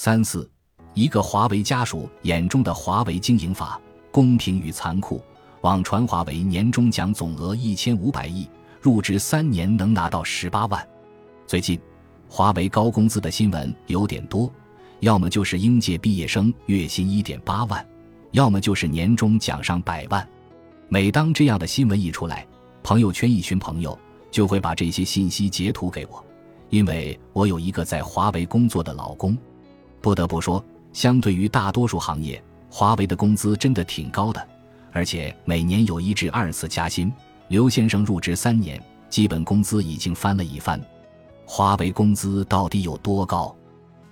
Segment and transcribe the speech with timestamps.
[0.00, 0.48] 三四，
[0.94, 3.80] 一个华为家属眼中的华为经营法，
[4.12, 5.20] 公平与残酷。
[5.62, 8.48] 网传华为年终奖总额一千五百亿，
[8.80, 10.88] 入职三年能拿到十八万。
[11.48, 11.80] 最近，
[12.28, 14.48] 华为高工资的新闻有点多，
[15.00, 17.84] 要么就是应届毕业生月薪一点八万，
[18.30, 20.24] 要么就是年终奖上百万。
[20.88, 22.46] 每当这样的新闻一出来，
[22.84, 23.98] 朋友圈一群朋友
[24.30, 26.24] 就会把这些信息截图给我，
[26.70, 29.36] 因为我有一个在华为工作的老公。
[30.08, 30.64] 不得不说，
[30.94, 34.48] 相对于大多数行业，华为的工资真的挺高的，
[34.90, 37.12] 而且每年有一至二次加薪。
[37.48, 40.80] 刘先生入职三年，基本工资已经翻了一番。
[41.44, 43.54] 华为工资到底有多高？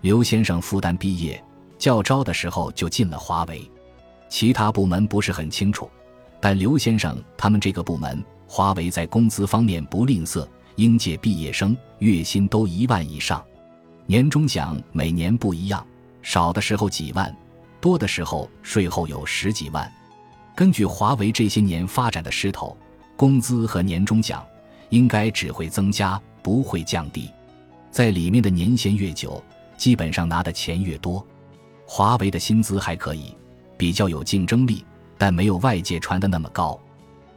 [0.00, 1.40] 刘先生复旦毕业，
[1.78, 3.62] 教招的时候就进了华为，
[4.28, 5.88] 其他部门不是很清楚，
[6.40, 13.40] 但刘先生他们这个部门，华为在工资方面不吝啬，应届毕业生月薪都一万以上。
[14.06, 15.84] 年终奖每年不一样，
[16.20, 17.34] 少的时候几万，
[17.80, 19.90] 多的时候税后有十几万。
[20.54, 22.76] 根据华为这些年发展的势头，
[23.16, 24.44] 工资和年终奖
[24.90, 27.30] 应该只会增加，不会降低。
[27.90, 29.42] 在里面的年限越久，
[29.76, 31.24] 基本上拿的钱越多。
[31.86, 33.34] 华为的薪资还可以，
[33.78, 34.84] 比较有竞争力，
[35.16, 36.78] 但没有外界传的那么高。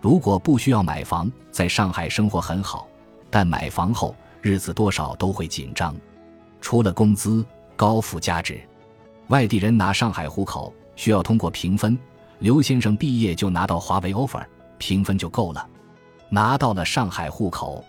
[0.00, 2.88] 如果不需要买房，在上海生活很好，
[3.30, 5.94] 但买房后日子多少都会紧张。
[6.64, 7.44] 除了工资
[7.76, 8.58] 高附加值，
[9.28, 11.96] 外地人拿上海户口需要通过评分。
[12.38, 14.42] 刘先生毕业就拿到华为 offer，
[14.78, 15.68] 评分就够了，
[16.30, 17.84] 拿到了上海户口。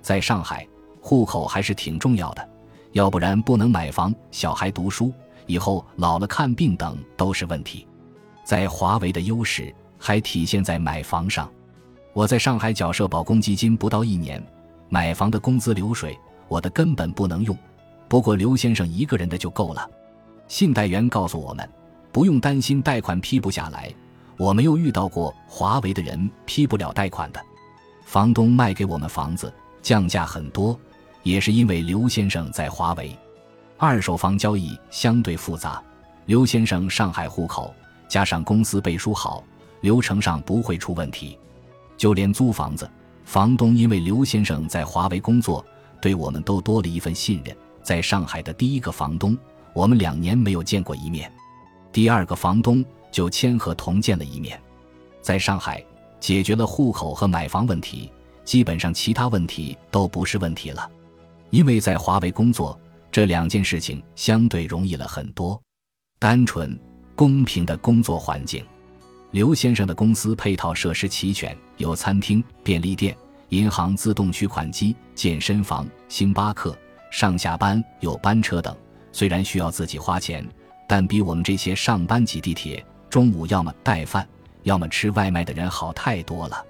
[0.00, 0.64] 在上海，
[1.00, 2.48] 户口还是挺重要的，
[2.92, 5.12] 要不然不能买房、小孩读书、
[5.46, 7.88] 以后老了看病等都是问题。
[8.44, 11.50] 在华为的优势还体现在买房上。
[12.12, 14.40] 我在上海缴社保公积金不到一年，
[14.88, 17.58] 买房的工资流水，我的根本不能用。
[18.12, 19.90] 不过刘先生一个人的就够了。
[20.46, 21.66] 信贷员告诉我们，
[22.12, 23.90] 不用担心贷款批不下来。
[24.36, 27.42] 我没有遇到过华为的人批不了贷款的。
[28.04, 30.78] 房东卖给我们房子降价很多，
[31.22, 33.16] 也是因为刘先生在华为。
[33.78, 35.82] 二手房交易相对复杂，
[36.26, 37.74] 刘先生上海户口
[38.08, 39.42] 加上公司背书好，
[39.80, 41.38] 流程上不会出问题。
[41.96, 42.86] 就连租房子，
[43.24, 45.64] 房东因为刘先生在华为工作，
[45.98, 47.56] 对我们都多了一份信任。
[47.82, 49.36] 在上海的第一个房东，
[49.74, 51.28] 我们两年没有见过一面；
[51.92, 54.60] 第二个房东就签合同见了一面。
[55.20, 55.84] 在上海
[56.20, 58.10] 解决了户口和买房问题，
[58.44, 60.90] 基本上其他问题都不是问题了。
[61.50, 62.78] 因为在华为工作，
[63.10, 65.60] 这两件事情相对容易了很多。
[66.18, 66.78] 单纯、
[67.14, 68.64] 公平的工作环境，
[69.32, 73.16] 刘先生的公司配套设施齐全，有餐厅、便利店、
[73.50, 76.76] 银行自动取款机、健身房、星巴克。
[77.12, 78.74] 上下班有班车等，
[79.12, 80.42] 虽然需要自己花钱，
[80.88, 84.26] 但比我们这些上班挤地铁、中午要么带饭，
[84.62, 86.64] 要么吃外卖的人好太多了。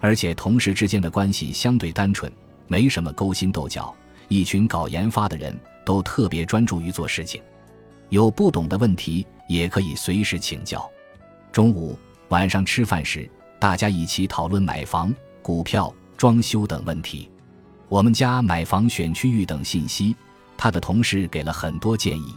[0.00, 2.32] 而且同事之间的关系相对单纯，
[2.66, 3.94] 没什么勾心斗角。
[4.28, 7.42] 一群搞研发的人都特别专注于做事情，
[8.08, 10.90] 有不懂的问题也可以随时请教。
[11.52, 11.96] 中午、
[12.30, 13.30] 晚上吃饭时，
[13.60, 17.30] 大家一起讨论买房、股票、装修等问题。
[17.94, 20.16] 我们家买房选区域等信息，
[20.56, 22.34] 他的同事给了很多建议，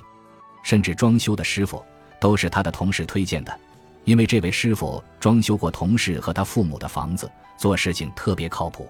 [0.62, 1.84] 甚至装修的师傅
[2.22, 3.60] 都是他的同事推荐的，
[4.06, 8.88] 因为这位师傅装修过同事和他父母的房子，做事情特别靠谱。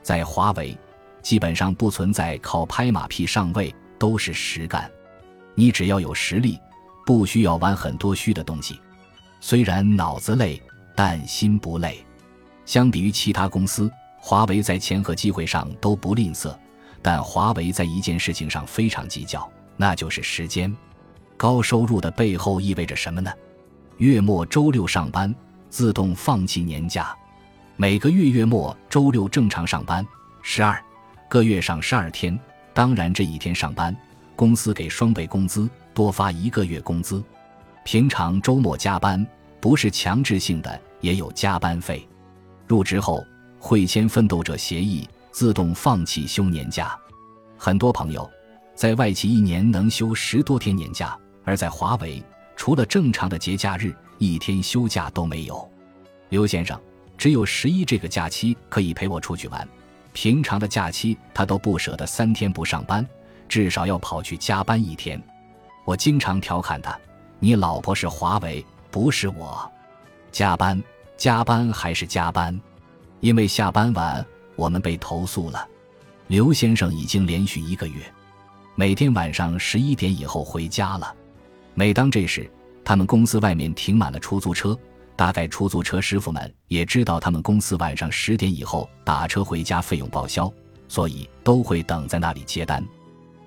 [0.00, 0.78] 在华为，
[1.22, 4.88] 基本上不存在靠拍马屁上位，都是实干。
[5.56, 6.56] 你只要有实力，
[7.04, 8.78] 不需要玩很多虚的东西。
[9.40, 10.62] 虽然脑子累，
[10.94, 11.98] 但心不累。
[12.64, 13.90] 相比于其他公司。
[14.18, 16.52] 华为在钱和机会上都不吝啬，
[17.00, 20.74] 但华为在一件事情上非常计较，那就是时间。
[21.36, 23.32] 高收入的背后意味着什么呢？
[23.98, 25.32] 月末周六上班，
[25.70, 27.14] 自动放弃年假，
[27.76, 30.04] 每个月月末周六正常上班，
[30.42, 30.82] 十二
[31.28, 32.36] 个月上十二天。
[32.74, 33.96] 当然这一天上班，
[34.34, 37.22] 公司给双倍工资，多发一个月工资。
[37.84, 39.24] 平常周末加班
[39.60, 42.06] 不是强制性的，也有加班费。
[42.66, 43.24] 入职后。
[43.66, 46.96] 会签奋斗者协议，自动放弃休年假。
[47.58, 48.30] 很多朋友
[48.76, 52.22] 在外企一年能休十多天年假，而在华为，
[52.54, 55.68] 除了正常的节假日，一天休假都没有。
[56.28, 56.80] 刘先生
[57.18, 59.68] 只有十一这个假期可以陪我出去玩，
[60.12, 63.04] 平常的假期他都不舍得三天不上班，
[63.48, 65.20] 至少要跑去加班一天。
[65.84, 66.96] 我经常调侃他
[67.40, 69.68] ：“你老婆是华为，不是我。
[70.30, 70.80] 加班，
[71.16, 72.56] 加班还是加班。”
[73.26, 74.24] 因为下班晚，
[74.54, 75.68] 我们被投诉了。
[76.28, 78.00] 刘先生已经连续一个月
[78.76, 81.12] 每天晚上十一点以后回家了。
[81.74, 82.48] 每当这时，
[82.84, 84.78] 他们公司外面停满了出租车，
[85.16, 90.48] 大概出租车师傅们也知道他们公司晚上十点以后打车回家费用报销，
[90.86, 92.80] 所以都会等在那里接单。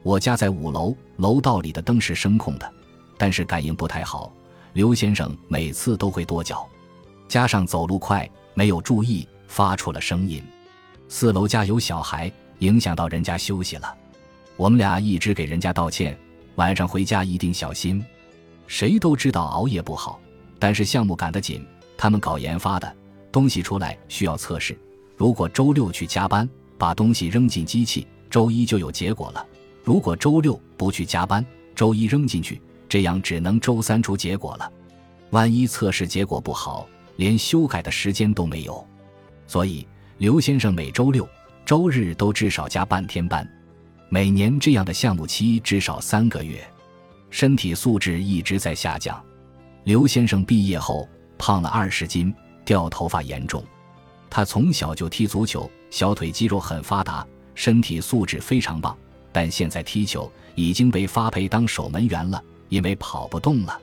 [0.04, 2.70] 我家在五楼，楼道里的灯是声控的，
[3.18, 4.30] 但是感应不太好。
[4.74, 6.68] 刘先生每次都会跺脚，
[7.30, 10.42] 加上走路快，没有注意发出了声音。
[11.10, 13.94] 四楼家有小孩，影响到人家休息了。
[14.56, 16.18] 我们俩一直给人家道歉，
[16.56, 18.02] 晚上回家一定小心。
[18.68, 20.22] 谁都知道熬夜不好，
[20.60, 21.66] 但是项目赶得紧，
[21.98, 22.96] 他们搞研发的
[23.32, 24.78] 东西出来需要测试。
[25.18, 26.48] 如果周六去加班，
[26.78, 29.46] 把东西扔进机器，周一就有结果了。
[29.84, 31.44] 如果周六不去加班，
[31.74, 34.72] 周一扔进去，这样只能周三出结果了。
[35.32, 38.86] 万一测试结果不好，连修改的时间都没有。
[39.50, 39.88] 所以
[40.20, 41.28] 刘先生每周六、
[41.66, 43.50] 周日都至少加半天班。
[44.08, 46.64] 每年这样的项目期至少三个月，
[47.32, 49.20] 身体素质一直在下降。
[49.86, 52.32] 刘先生毕业后胖了二十斤，
[52.64, 53.66] 掉头发严重。
[54.30, 57.26] 他从小就踢足球，小腿肌肉很发达，
[57.56, 58.96] 身体素质非常棒。
[59.32, 63.82] 但现在踢球已经被发配当守门员了，因为跑不动了。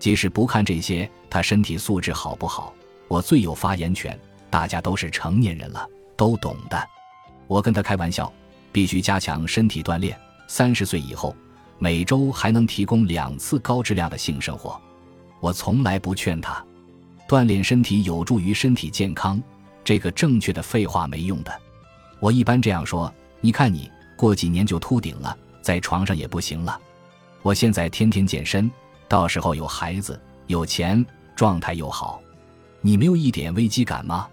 [0.00, 2.74] 即使不看这些，他身体素质好不好，
[3.06, 4.18] 我最有发言权。
[4.50, 6.88] 大家都是成年人了，都懂的。
[7.46, 8.32] 我跟他开玩笑，
[8.72, 10.18] 必须加强身体锻炼。
[10.48, 11.34] 三十岁以后，
[11.78, 14.80] 每周还能提供两次高质量的性生活。
[15.40, 16.64] 我从来不劝他，
[17.28, 19.42] 锻炼身体有助于身体健康。
[19.84, 21.60] 这个正确的废话没用的。
[22.20, 23.90] 我一般这样说：你看你。
[24.16, 26.80] 过几年就秃顶了，在床上也不行了。
[27.42, 28.70] 我现在天天健身，
[29.08, 31.04] 到时候有孩子、有钱，
[31.34, 32.18] 状态又好，
[32.80, 34.26] 你没有一点危机感吗？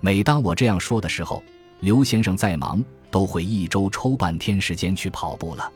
[0.00, 1.42] 每当我这样说的时候，
[1.80, 5.72] 刘先生再忙都会一周抽半天时间去跑步了。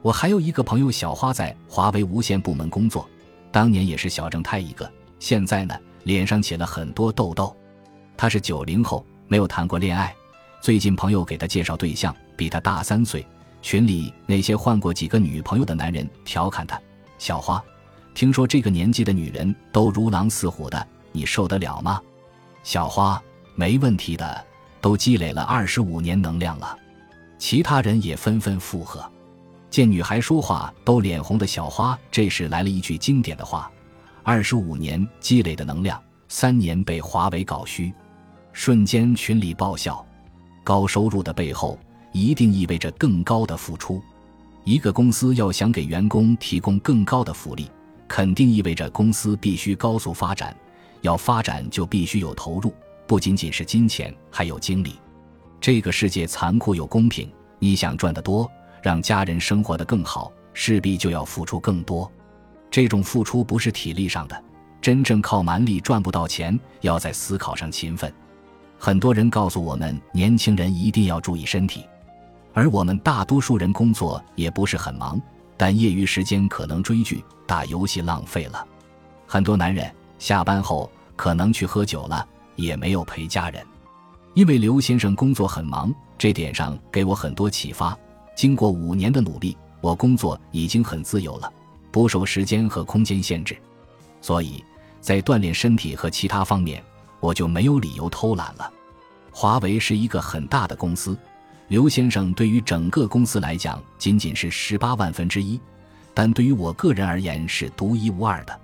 [0.00, 3.08] 我还有一个朋友小花在华为无线部门工作，
[3.50, 5.74] 当年也是小正太一个，现在呢
[6.04, 7.54] 脸上起了很多痘痘。
[8.16, 10.14] 他是九零后，没有谈过恋爱。
[10.60, 13.24] 最近朋友给他介绍对象，比他大三岁。
[13.60, 16.80] 群里那些换过几个女朋友的男人调侃他
[17.18, 17.62] ：“小花，
[18.14, 22.00] 听说这个年纪的女人都如狼似虎的，你受得了吗？”
[22.62, 23.20] 小花
[23.58, 24.46] ：“没问题的，
[24.80, 26.78] 都积累了二十五年能量了。”
[27.38, 29.04] 其他人也纷纷附和。
[29.68, 33.68] 见女孩说话都脸红的小花，这时来了一句经典的话
[34.22, 37.92] ：“二十五年积累的能量，三年被华为搞虚。”
[38.54, 40.06] 瞬间群里爆笑。
[40.62, 41.76] 高收入的背后，
[42.12, 44.00] 一定意味着更高的付出。
[44.62, 47.68] 一个公司要想给员工提供更高的福利，
[48.06, 50.56] 肯定意味着公司必须高速发展。
[51.02, 52.72] 要发展，就必须有投入，
[53.08, 54.96] 不仅仅是金钱，还有精力。
[55.58, 58.48] 这个世界残酷又公平，你想赚得多，
[58.82, 62.10] 让家人生活得更好，势必就要付出更多。
[62.70, 64.44] 这种付出不是体力上的，
[64.82, 68.12] 真正靠蛮力赚不到钱，要在思考上勤奋。
[68.78, 71.86] 很多人告诉我们，年轻人一定要注意身体，
[72.52, 75.18] 而我们大多数人工作也不是很忙，
[75.56, 78.62] 但业余时间可能追剧、打游戏浪费了。
[79.26, 82.24] 很多男人下班后可能去喝酒了，
[82.58, 83.64] 也没有陪家人。
[84.34, 87.96] 因为刘先生工作很忙，这点上给我很多启发。
[88.36, 91.50] 经过五年的努力，我工作已经很自由了，
[91.90, 93.56] 不受时间和空间限制，
[94.20, 94.62] 所以
[95.00, 96.84] 在锻炼身体和其他方面。
[97.20, 98.72] 我就没有理由偷懒了。
[99.32, 101.18] 华为是一个很大的公司，
[101.66, 105.60] 刘先生对于整个公司来讲仅仅是十八万分之一，
[106.14, 108.60] 但对于我个人而言是独一无二的。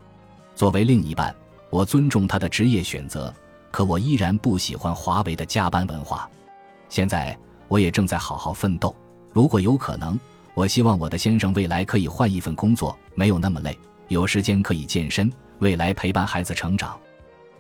[0.54, 1.34] 作为另一半，
[1.68, 3.34] 我尊重他的职业选择，
[3.74, 6.30] 可我依然不喜欢华为的加班文化。
[6.88, 8.94] 现在我也正在好好奋斗。
[9.32, 10.16] 如果有可能，
[10.54, 13.76] 我希望我的先生未来可以换一份工作，没有那么累，
[14.06, 15.28] 有时间可以健身，
[15.58, 16.96] 未来陪伴孩子成长。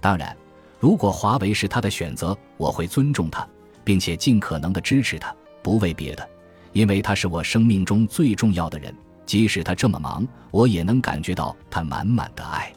[0.00, 0.36] 当然。
[0.78, 3.44] 如果华为是他的选择，我会尊重他，
[3.82, 6.28] 并且尽可能的支持他，不为别的，
[6.74, 8.94] 因为他是我生命中最重要的人。
[9.26, 12.72] 即使他这么忙，我也能感觉到他满满的爱。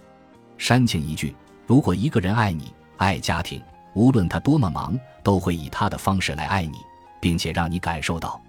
[0.58, 1.36] 煽情一句：
[1.68, 3.62] 如果一个人爱你，爱家庭，
[3.94, 6.78] 无论他多么忙，都会以他的方式来爱你，
[7.20, 8.42] 并且让你感受到。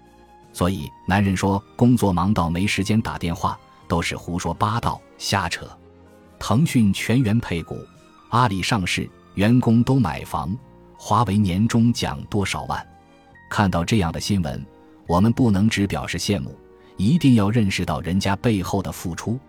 [0.51, 5.65] 所以，男人说工作忙到没时间打电话，都是胡说八道、瞎扯。
[6.39, 7.77] 腾讯全员配股，
[8.29, 9.09] 阿里上市。
[9.35, 10.57] 员工都买房，
[10.97, 12.85] 华为年终奖多少万？
[13.49, 14.65] 看到这样的新闻，
[15.07, 16.53] 我们不能只表示羡慕，
[16.97, 19.39] 一定要认识到人家背后的付出，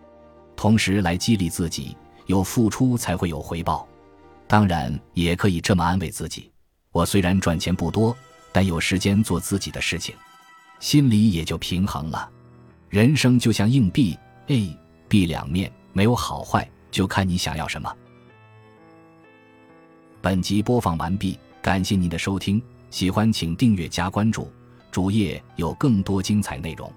[0.55, 3.89] 同时来激励自己，有付出才会有回报。
[4.51, 6.51] 当然，也可以这么安慰自己：
[6.91, 8.17] 我虽然赚钱不多，
[8.51, 10.13] 但有时间做自己的事情，
[10.81, 12.29] 心里也就平衡了。
[12.89, 14.77] 人生就像硬币，A、
[15.09, 17.97] B 两面，没有好坏，就看你想要什么。
[20.21, 24.51] 本集播放完毕，感谢您的收听，喜欢请订阅加关注，
[24.91, 26.93] 主页有更多精彩内容。